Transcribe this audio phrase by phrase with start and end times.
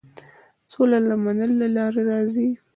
[0.71, 2.47] سوله د منلو له لارې راځي.